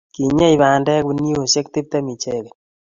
kinyei 0.13 0.59
bandek 0.61 1.01
guniaisiek 1.05 1.67
tiptem 1.73 2.05
ichekei 2.13 2.53